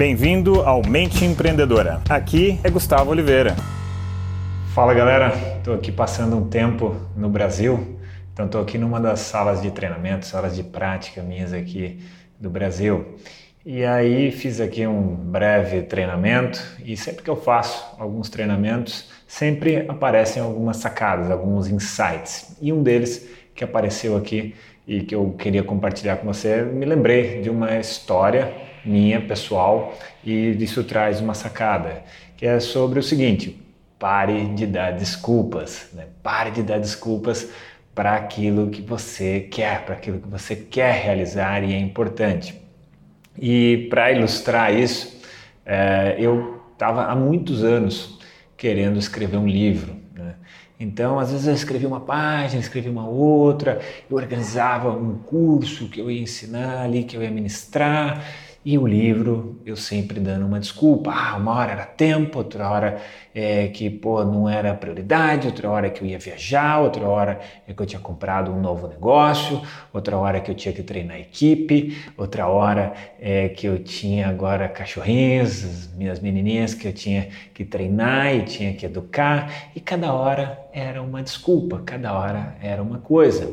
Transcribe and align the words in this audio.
Bem-vindo 0.00 0.62
ao 0.62 0.80
Mente 0.82 1.26
Empreendedora. 1.26 2.00
Aqui 2.08 2.58
é 2.64 2.70
Gustavo 2.70 3.10
Oliveira. 3.10 3.54
Fala 4.74 4.94
galera, 4.94 5.58
estou 5.58 5.74
aqui 5.74 5.92
passando 5.92 6.38
um 6.38 6.48
tempo 6.48 6.96
no 7.14 7.28
Brasil, 7.28 7.98
então 8.32 8.46
estou 8.46 8.62
aqui 8.62 8.78
numa 8.78 8.98
das 8.98 9.20
salas 9.20 9.60
de 9.60 9.70
treinamento, 9.70 10.24
salas 10.24 10.56
de 10.56 10.62
prática 10.62 11.22
minhas 11.22 11.52
aqui 11.52 12.00
do 12.40 12.48
Brasil. 12.48 13.18
E 13.62 13.84
aí 13.84 14.32
fiz 14.32 14.58
aqui 14.58 14.86
um 14.86 15.14
breve 15.14 15.82
treinamento 15.82 16.62
e 16.82 16.96
sempre 16.96 17.22
que 17.22 17.28
eu 17.28 17.36
faço 17.36 17.94
alguns 17.98 18.30
treinamentos, 18.30 19.10
sempre 19.28 19.84
aparecem 19.86 20.42
algumas 20.42 20.78
sacadas, 20.78 21.30
alguns 21.30 21.68
insights. 21.68 22.56
E 22.58 22.72
um 22.72 22.82
deles 22.82 23.28
que 23.54 23.62
apareceu 23.62 24.16
aqui 24.16 24.54
e 24.88 25.02
que 25.02 25.14
eu 25.14 25.34
queria 25.38 25.62
compartilhar 25.62 26.16
com 26.16 26.26
você, 26.26 26.62
me 26.62 26.86
lembrei 26.86 27.42
de 27.42 27.50
uma 27.50 27.76
história 27.76 28.69
minha 28.84 29.20
pessoal 29.20 29.98
e 30.24 30.50
isso 30.62 30.84
traz 30.84 31.20
uma 31.20 31.34
sacada, 31.34 32.02
que 32.36 32.46
é 32.46 32.58
sobre 32.60 32.98
o 32.98 33.02
seguinte: 33.02 33.60
pare 33.98 34.46
de 34.54 34.66
dar 34.66 34.92
desculpas, 34.92 35.90
né? 35.92 36.06
pare 36.22 36.50
de 36.50 36.62
dar 36.62 36.78
desculpas 36.78 37.48
para 37.94 38.14
aquilo 38.14 38.70
que 38.70 38.80
você 38.80 39.40
quer, 39.40 39.84
para 39.84 39.94
aquilo 39.94 40.20
que 40.20 40.28
você 40.28 40.56
quer 40.56 41.02
realizar 41.02 41.62
e 41.62 41.74
é 41.74 41.78
importante. 41.78 42.60
E 43.38 43.88
para 43.90 44.10
ilustrar 44.12 44.74
isso, 44.74 45.20
é, 45.66 46.16
eu 46.18 46.62
estava 46.72 47.04
há 47.04 47.14
muitos 47.14 47.62
anos 47.62 48.18
querendo 48.56 48.98
escrever 48.98 49.36
um 49.36 49.46
livro. 49.46 49.96
Né? 50.14 50.34
Então, 50.78 51.18
às 51.18 51.30
vezes 51.30 51.46
eu 51.46 51.54
escrevia 51.54 51.88
uma 51.88 52.00
página, 52.00 52.60
escrevia 52.60 52.90
uma 52.90 53.06
outra, 53.06 53.80
eu 54.10 54.16
organizava 54.16 54.90
um 54.90 55.18
curso 55.18 55.88
que 55.88 56.00
eu 56.00 56.10
ia 56.10 56.22
ensinar 56.22 56.82
ali, 56.82 57.04
que 57.04 57.16
eu 57.16 57.22
ia 57.22 57.30
ministrar, 57.30 58.24
e 58.62 58.76
o 58.76 58.86
livro, 58.86 59.58
eu 59.64 59.74
sempre 59.74 60.20
dando 60.20 60.44
uma 60.44 60.60
desculpa. 60.60 61.10
Ah, 61.10 61.36
uma 61.36 61.54
hora 61.54 61.72
era 61.72 61.86
tempo, 61.86 62.38
outra 62.38 62.68
hora 62.68 63.00
é, 63.34 63.68
que 63.68 63.88
pô, 63.88 64.22
não 64.22 64.46
era 64.46 64.74
prioridade, 64.74 65.46
outra 65.46 65.70
hora 65.70 65.88
que 65.88 66.02
eu 66.02 66.06
ia 66.06 66.18
viajar, 66.18 66.78
outra 66.80 67.08
hora 67.08 67.40
é 67.66 67.72
que 67.72 67.80
eu 67.80 67.86
tinha 67.86 68.00
comprado 68.00 68.50
um 68.52 68.60
novo 68.60 68.86
negócio, 68.86 69.62
outra 69.94 70.18
hora 70.18 70.40
que 70.40 70.50
eu 70.50 70.54
tinha 70.54 70.74
que 70.74 70.82
treinar 70.82 71.16
a 71.16 71.20
equipe, 71.20 71.96
outra 72.18 72.48
hora 72.48 72.92
é 73.18 73.48
que 73.48 73.66
eu 73.66 73.82
tinha 73.82 74.28
agora 74.28 74.68
cachorrinhos, 74.68 75.88
minhas 75.94 76.20
menininhas 76.20 76.74
que 76.74 76.86
eu 76.86 76.92
tinha 76.92 77.28
que 77.54 77.64
treinar 77.64 78.34
e 78.34 78.42
tinha 78.42 78.74
que 78.74 78.84
educar, 78.84 79.70
e 79.74 79.80
cada 79.80 80.12
hora 80.12 80.58
era 80.70 81.02
uma 81.02 81.22
desculpa, 81.22 81.80
cada 81.82 82.12
hora 82.12 82.56
era 82.60 82.82
uma 82.82 82.98
coisa. 82.98 83.50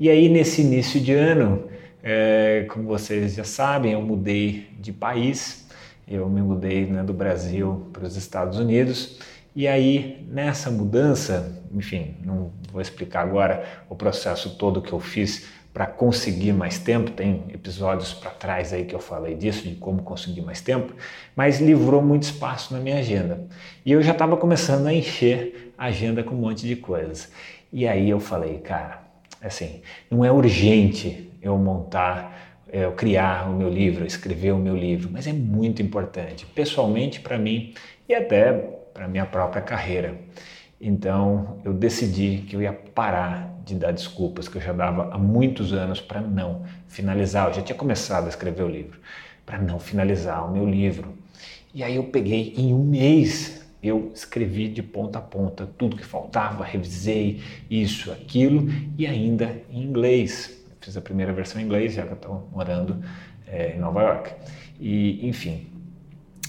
E 0.00 0.08
aí, 0.08 0.28
nesse 0.28 0.62
início 0.62 1.00
de 1.00 1.12
ano, 1.12 1.64
é, 2.02 2.66
como 2.70 2.86
vocês 2.86 3.34
já 3.34 3.44
sabem, 3.44 3.92
eu 3.92 4.02
mudei 4.02 4.68
de 4.78 4.92
país, 4.92 5.68
eu 6.06 6.28
me 6.28 6.40
mudei 6.40 6.86
né, 6.86 7.02
do 7.02 7.12
Brasil 7.12 7.88
para 7.92 8.04
os 8.04 8.16
Estados 8.16 8.58
Unidos. 8.58 9.18
E 9.54 9.66
aí, 9.66 10.26
nessa 10.30 10.70
mudança, 10.70 11.62
enfim, 11.74 12.16
não 12.24 12.52
vou 12.72 12.80
explicar 12.80 13.22
agora 13.22 13.64
o 13.88 13.96
processo 13.96 14.56
todo 14.56 14.80
que 14.80 14.92
eu 14.92 15.00
fiz 15.00 15.48
para 15.72 15.86
conseguir 15.86 16.52
mais 16.52 16.78
tempo, 16.78 17.10
tem 17.10 17.44
episódios 17.52 18.12
para 18.12 18.30
trás 18.30 18.72
aí 18.72 18.84
que 18.84 18.94
eu 18.94 18.98
falei 18.98 19.34
disso, 19.34 19.68
de 19.68 19.76
como 19.76 20.02
conseguir 20.02 20.40
mais 20.40 20.60
tempo, 20.60 20.92
mas 21.36 21.60
livrou 21.60 22.02
muito 22.02 22.24
espaço 22.24 22.72
na 22.74 22.80
minha 22.80 22.98
agenda. 22.98 23.46
E 23.84 23.92
eu 23.92 24.02
já 24.02 24.12
estava 24.12 24.36
começando 24.36 24.86
a 24.86 24.92
encher 24.92 25.72
a 25.78 25.86
agenda 25.86 26.22
com 26.24 26.34
um 26.34 26.38
monte 26.38 26.66
de 26.66 26.74
coisas. 26.74 27.30
E 27.72 27.86
aí 27.86 28.10
eu 28.10 28.18
falei, 28.18 28.58
cara, 28.58 29.02
assim, 29.40 29.82
não 30.10 30.24
é 30.24 30.32
urgente 30.32 31.27
eu 31.40 31.56
montar, 31.58 32.62
é, 32.70 32.84
eu 32.84 32.92
criar 32.92 33.48
o 33.48 33.54
meu 33.54 33.68
livro, 33.68 34.04
escrever 34.04 34.52
o 34.52 34.58
meu 34.58 34.76
livro, 34.76 35.08
mas 35.12 35.26
é 35.26 35.32
muito 35.32 35.82
importante, 35.82 36.46
pessoalmente 36.46 37.20
para 37.20 37.38
mim 37.38 37.74
e 38.08 38.14
até 38.14 38.52
para 38.92 39.08
minha 39.08 39.26
própria 39.26 39.62
carreira. 39.62 40.18
Então 40.80 41.60
eu 41.64 41.72
decidi 41.72 42.44
que 42.48 42.54
eu 42.54 42.62
ia 42.62 42.72
parar 42.72 43.58
de 43.64 43.74
dar 43.74 43.92
desculpas 43.92 44.48
que 44.48 44.56
eu 44.56 44.62
já 44.62 44.72
dava 44.72 45.12
há 45.12 45.18
muitos 45.18 45.72
anos 45.72 46.00
para 46.00 46.20
não 46.20 46.62
finalizar. 46.86 47.48
Eu 47.48 47.54
já 47.54 47.62
tinha 47.62 47.76
começado 47.76 48.26
a 48.26 48.28
escrever 48.28 48.62
o 48.62 48.68
livro, 48.68 48.98
para 49.44 49.58
não 49.58 49.78
finalizar 49.78 50.48
o 50.48 50.52
meu 50.52 50.68
livro. 50.68 51.12
E 51.74 51.82
aí 51.82 51.96
eu 51.96 52.04
peguei 52.04 52.54
em 52.56 52.72
um 52.72 52.82
mês, 52.82 53.66
eu 53.82 54.10
escrevi 54.14 54.68
de 54.68 54.82
ponta 54.82 55.18
a 55.18 55.22
ponta 55.22 55.68
tudo 55.76 55.96
que 55.96 56.04
faltava, 56.04 56.64
revisei 56.64 57.42
isso, 57.70 58.10
aquilo 58.10 58.66
e 58.96 59.06
ainda 59.06 59.54
em 59.70 59.82
inglês 59.82 60.58
fiz 60.88 60.96
a 60.96 61.02
primeira 61.02 61.34
versão 61.34 61.60
em 61.60 61.64
inglês, 61.64 61.92
já 61.92 62.02
que 62.02 62.12
eu 62.12 62.16
estou 62.16 62.48
morando 62.50 62.96
é, 63.46 63.74
em 63.76 63.78
Nova 63.78 64.02
York. 64.02 64.32
E, 64.80 65.28
enfim. 65.28 65.66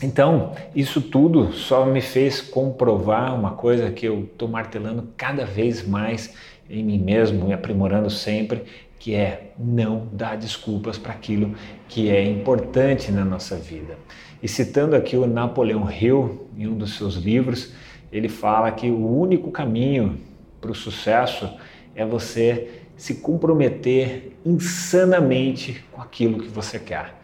Então, 0.01 0.53
isso 0.73 1.01
tudo 1.01 1.51
só 1.51 1.85
me 1.85 1.99
fez 1.99 2.39
comprovar 2.39 3.35
uma 3.35 3.51
coisa 3.51 3.91
que 3.91 4.05
eu 4.05 4.21
estou 4.21 4.47
martelando 4.47 5.09
cada 5.17 5.45
vez 5.45 5.85
mais 5.85 6.33
em 6.69 6.81
mim 6.81 6.99
mesmo 6.99 7.49
e 7.49 7.53
aprimorando 7.53 8.09
sempre, 8.09 8.63
que 8.97 9.13
é 9.13 9.51
não 9.59 10.07
dar 10.13 10.37
desculpas 10.37 10.97
para 10.97 11.11
aquilo 11.11 11.53
que 11.89 12.09
é 12.09 12.23
importante 12.23 13.11
na 13.11 13.25
nossa 13.25 13.57
vida. 13.57 13.97
E 14.41 14.47
citando 14.47 14.95
aqui 14.95 15.17
o 15.17 15.27
Napoleão 15.27 15.91
Hill, 15.91 16.47
em 16.57 16.65
um 16.65 16.77
dos 16.77 16.95
seus 16.95 17.15
livros, 17.15 17.73
ele 18.09 18.29
fala 18.29 18.71
que 18.71 18.89
o 18.89 19.19
único 19.19 19.51
caminho 19.51 20.17
para 20.61 20.71
o 20.71 20.75
sucesso 20.75 21.49
é 21.93 22.05
você 22.05 22.79
se 22.99 23.15
comprometer 23.15 24.33
insanamente 24.45 25.81
com 25.89 26.01
aquilo 26.01 26.43
que 26.43 26.49
você 26.49 26.77
quer 26.77 27.15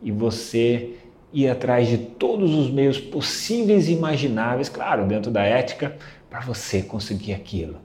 e 0.00 0.12
você 0.12 0.90
ir 1.32 1.48
atrás 1.48 1.88
de 1.88 1.98
todos 1.98 2.54
os 2.54 2.70
meios 2.70 3.00
possíveis 3.00 3.88
e 3.88 3.92
imagináveis, 3.92 4.68
claro, 4.68 5.04
dentro 5.04 5.32
da 5.32 5.42
ética, 5.42 5.96
para 6.30 6.38
você 6.38 6.82
conseguir 6.82 7.34
aquilo. 7.34 7.78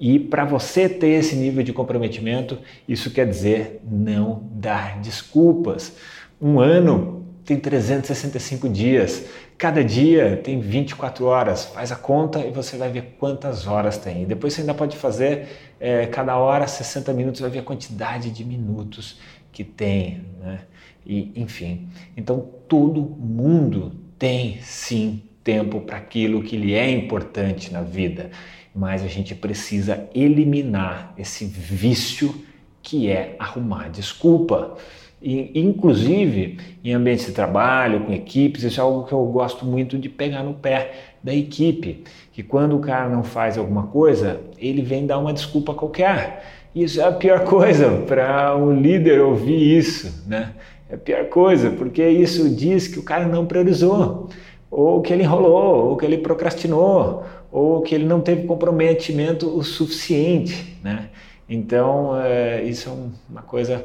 E 0.00 0.18
para 0.18 0.44
você 0.44 0.88
ter 0.88 1.10
esse 1.10 1.36
nível 1.36 1.62
de 1.62 1.72
comprometimento, 1.72 2.58
isso 2.88 3.12
quer 3.12 3.28
dizer 3.28 3.80
não 3.88 4.42
dar 4.50 4.98
desculpas. 4.98 5.96
Um 6.40 6.58
ano 6.58 7.24
tem 7.46 7.58
365 7.58 8.68
dias. 8.68 9.24
Cada 9.56 9.84
dia 9.84 10.40
tem 10.42 10.60
24 10.60 11.24
horas. 11.24 11.66
Faz 11.66 11.92
a 11.92 11.96
conta 11.96 12.40
e 12.40 12.50
você 12.50 12.76
vai 12.76 12.90
ver 12.90 13.16
quantas 13.20 13.66
horas 13.68 13.96
tem. 13.96 14.24
E 14.24 14.26
depois 14.26 14.52
você 14.52 14.62
ainda 14.62 14.74
pode 14.74 14.96
fazer 14.96 15.46
é, 15.78 16.06
cada 16.06 16.36
hora 16.36 16.66
60 16.66 17.12
minutos, 17.12 17.40
vai 17.40 17.48
ver 17.48 17.60
a 17.60 17.62
quantidade 17.62 18.30
de 18.30 18.44
minutos 18.44 19.20
que 19.52 19.62
tem. 19.62 20.24
Né? 20.40 20.58
E, 21.06 21.32
enfim, 21.36 21.88
então 22.16 22.48
todo 22.68 23.00
mundo 23.00 23.92
tem 24.18 24.60
sim 24.60 25.22
tempo 25.44 25.80
para 25.80 25.96
aquilo 25.96 26.42
que 26.42 26.56
lhe 26.56 26.74
é 26.74 26.90
importante 26.90 27.72
na 27.72 27.80
vida, 27.80 28.30
mas 28.74 29.04
a 29.04 29.06
gente 29.06 29.32
precisa 29.32 30.08
eliminar 30.12 31.14
esse 31.16 31.44
vício 31.44 32.44
que 32.82 33.08
é 33.08 33.36
arrumar 33.38 33.88
desculpa. 33.88 34.76
E, 35.26 35.50
inclusive 35.58 36.56
em 36.84 36.94
ambientes 36.94 37.26
de 37.26 37.32
trabalho, 37.32 38.04
com 38.04 38.12
equipes, 38.12 38.62
isso 38.62 38.78
é 38.78 38.82
algo 38.84 39.02
que 39.08 39.12
eu 39.12 39.24
gosto 39.24 39.66
muito 39.66 39.98
de 39.98 40.08
pegar 40.08 40.44
no 40.44 40.54
pé 40.54 40.92
da 41.20 41.34
equipe. 41.34 42.04
Que 42.32 42.44
quando 42.44 42.76
o 42.76 42.78
cara 42.78 43.08
não 43.08 43.24
faz 43.24 43.58
alguma 43.58 43.88
coisa, 43.88 44.40
ele 44.56 44.82
vem 44.82 45.04
dar 45.04 45.18
uma 45.18 45.32
desculpa 45.32 45.74
qualquer. 45.74 46.44
Isso 46.72 47.00
é 47.00 47.04
a 47.04 47.10
pior 47.10 47.42
coisa 47.44 48.04
para 48.06 48.56
um 48.56 48.72
líder 48.80 49.20
ouvir 49.20 49.76
isso, 49.76 50.22
né? 50.28 50.52
É 50.88 50.94
a 50.94 50.98
pior 50.98 51.24
coisa, 51.24 51.70
porque 51.70 52.08
isso 52.08 52.48
diz 52.48 52.86
que 52.86 53.00
o 53.00 53.02
cara 53.02 53.26
não 53.26 53.46
priorizou, 53.46 54.28
ou 54.70 55.02
que 55.02 55.12
ele 55.12 55.24
enrolou, 55.24 55.88
ou 55.88 55.96
que 55.96 56.06
ele 56.06 56.18
procrastinou, 56.18 57.24
ou 57.50 57.82
que 57.82 57.96
ele 57.96 58.04
não 58.04 58.20
teve 58.20 58.46
comprometimento 58.46 59.48
o 59.48 59.64
suficiente, 59.64 60.78
né? 60.84 61.08
Então, 61.48 62.16
é, 62.16 62.62
isso 62.62 62.88
é 62.88 62.92
uma 63.28 63.42
coisa 63.42 63.84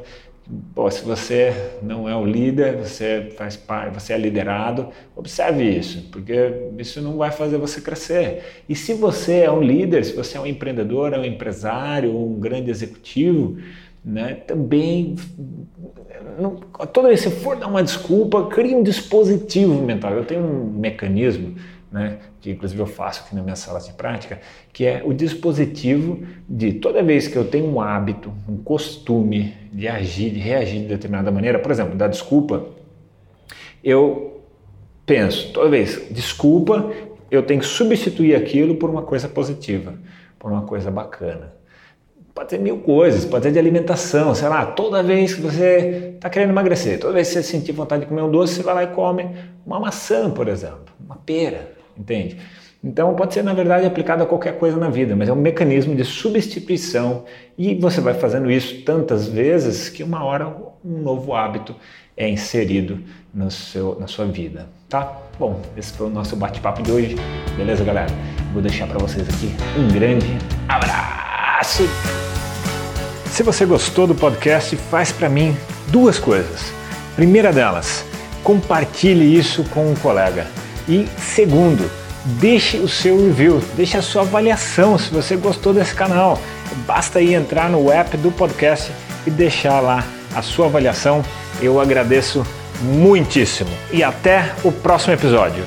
Pô, 0.74 0.90
se 0.90 1.04
você 1.04 1.54
não 1.82 2.08
é 2.08 2.16
o 2.16 2.26
líder, 2.26 2.76
você 2.76 3.32
faz 3.36 3.56
parte, 3.56 3.94
você 3.94 4.12
é 4.12 4.18
liderado, 4.18 4.88
observe 5.14 5.64
isso, 5.64 6.08
porque 6.10 6.34
isso 6.78 7.00
não 7.00 7.16
vai 7.16 7.30
fazer 7.30 7.58
você 7.58 7.80
crescer. 7.80 8.62
E 8.68 8.74
se 8.74 8.92
você 8.92 9.40
é 9.40 9.50
um 9.50 9.62
líder, 9.62 10.04
se 10.04 10.14
você 10.14 10.36
é 10.36 10.40
um 10.40 10.46
empreendedor, 10.46 11.12
é 11.12 11.18
um 11.18 11.24
empresário, 11.24 12.14
um 12.16 12.40
grande 12.40 12.70
executivo, 12.70 13.56
né, 14.04 14.34
também 14.34 15.14
não, 16.38 16.56
toda 16.92 17.08
vez 17.08 17.20
você 17.20 17.30
for 17.30 17.56
dar 17.56 17.68
uma 17.68 17.82
desculpa, 17.82 18.46
crie 18.46 18.74
um 18.74 18.82
dispositivo 18.82 19.74
mental. 19.82 20.12
Eu 20.12 20.24
tenho 20.24 20.42
um 20.42 20.64
mecanismo 20.64 21.54
né, 21.92 22.18
que 22.40 22.50
inclusive 22.50 22.80
eu 22.80 22.86
faço 22.86 23.22
aqui 23.24 23.34
na 23.36 23.42
minha 23.42 23.54
sala 23.54 23.78
de 23.78 23.92
prática, 23.92 24.40
que 24.72 24.86
é 24.86 25.02
o 25.04 25.12
dispositivo 25.12 26.22
de 26.48 26.72
toda 26.72 27.02
vez 27.02 27.28
que 27.28 27.36
eu 27.36 27.44
tenho 27.44 27.66
um 27.66 27.80
hábito, 27.80 28.32
um 28.48 28.56
costume 28.56 29.54
de 29.70 29.86
agir, 29.86 30.30
de 30.30 30.40
reagir 30.40 30.80
de 30.80 30.86
determinada 30.86 31.30
maneira, 31.30 31.58
por 31.58 31.70
exemplo, 31.70 31.94
dar 31.94 32.08
desculpa, 32.08 32.64
eu 33.84 34.40
penso, 35.04 35.52
toda 35.52 35.68
vez, 35.68 36.08
desculpa, 36.10 36.90
eu 37.30 37.42
tenho 37.42 37.60
que 37.60 37.66
substituir 37.66 38.34
aquilo 38.34 38.76
por 38.76 38.88
uma 38.88 39.02
coisa 39.02 39.28
positiva, 39.28 39.94
por 40.38 40.50
uma 40.50 40.62
coisa 40.62 40.90
bacana. 40.90 41.52
Pode 42.34 42.50
ser 42.50 42.58
mil 42.58 42.78
coisas, 42.78 43.26
pode 43.26 43.44
ser 43.44 43.52
de 43.52 43.58
alimentação, 43.58 44.34
sei 44.34 44.48
lá, 44.48 44.64
toda 44.64 45.02
vez 45.02 45.34
que 45.34 45.42
você 45.42 46.12
está 46.14 46.30
querendo 46.30 46.50
emagrecer, 46.50 46.98
toda 46.98 47.12
vez 47.12 47.28
que 47.28 47.34
você 47.34 47.42
sentir 47.42 47.72
vontade 47.72 48.02
de 48.02 48.08
comer 48.08 48.22
um 48.22 48.30
doce, 48.30 48.54
você 48.54 48.62
vai 48.62 48.74
lá 48.74 48.84
e 48.84 48.86
come 48.86 49.28
uma 49.66 49.78
maçã, 49.78 50.30
por 50.30 50.48
exemplo, 50.48 50.94
uma 51.04 51.16
pera, 51.16 51.81
entende? 51.96 52.38
Então 52.84 53.14
pode 53.14 53.32
ser 53.32 53.44
na 53.44 53.54
verdade 53.54 53.86
aplicado 53.86 54.24
a 54.24 54.26
qualquer 54.26 54.58
coisa 54.58 54.76
na 54.76 54.90
vida, 54.90 55.14
mas 55.14 55.28
é 55.28 55.32
um 55.32 55.36
mecanismo 55.36 55.94
de 55.94 56.04
substituição 56.04 57.24
e 57.56 57.74
você 57.76 58.00
vai 58.00 58.14
fazendo 58.14 58.50
isso 58.50 58.82
tantas 58.82 59.28
vezes 59.28 59.88
que 59.88 60.02
uma 60.02 60.24
hora 60.24 60.52
um 60.84 60.98
novo 60.98 61.32
hábito 61.32 61.76
é 62.16 62.28
inserido 62.28 62.98
no 63.32 63.50
seu, 63.50 63.96
na 64.00 64.08
sua 64.08 64.26
vida, 64.26 64.68
tá? 64.88 65.16
Bom, 65.38 65.60
esse 65.76 65.92
foi 65.92 66.08
o 66.08 66.10
nosso 66.10 66.34
bate-papo 66.34 66.82
de 66.82 66.90
hoje, 66.90 67.16
beleza, 67.56 67.84
galera? 67.84 68.12
Vou 68.52 68.60
deixar 68.60 68.86
para 68.88 68.98
vocês 68.98 69.28
aqui 69.28 69.54
um 69.78 69.88
grande 69.88 70.26
abraço. 70.68 71.84
Se 73.26 73.42
você 73.42 73.64
gostou 73.64 74.06
do 74.06 74.14
podcast, 74.14 74.76
faz 74.76 75.10
para 75.12 75.28
mim 75.28 75.56
duas 75.88 76.18
coisas. 76.18 76.72
Primeira 77.16 77.52
delas, 77.52 78.04
compartilhe 78.42 79.38
isso 79.38 79.64
com 79.70 79.90
um 79.90 79.94
colega. 79.94 80.46
E 80.88 81.08
segundo, 81.18 81.90
deixe 82.24 82.78
o 82.78 82.88
seu 82.88 83.16
review, 83.16 83.62
deixe 83.76 83.96
a 83.96 84.02
sua 84.02 84.22
avaliação 84.22 84.98
se 84.98 85.10
você 85.10 85.36
gostou 85.36 85.72
desse 85.72 85.94
canal. 85.94 86.38
Basta 86.86 87.18
aí 87.18 87.34
entrar 87.34 87.68
no 87.68 87.90
app 87.90 88.16
do 88.16 88.30
podcast 88.30 88.92
e 89.26 89.30
deixar 89.30 89.80
lá 89.80 90.04
a 90.34 90.42
sua 90.42 90.66
avaliação. 90.66 91.24
Eu 91.60 91.80
agradeço 91.80 92.44
muitíssimo. 92.80 93.70
E 93.92 94.02
até 94.02 94.52
o 94.64 94.72
próximo 94.72 95.12
episódio. 95.12 95.64